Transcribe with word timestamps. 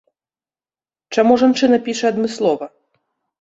Чаму 1.17 1.33
жанчына 1.41 1.77
піша 1.89 2.05
адмыслова? 2.13 2.65